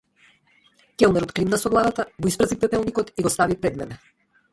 [1.01, 3.99] Келнерот климна со главата, го испразни пепелникот и го стави пред мене.